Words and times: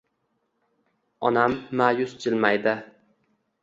Onam 1.31 1.59
ma’yus 1.83 2.19
jilmaydi. 2.27 2.79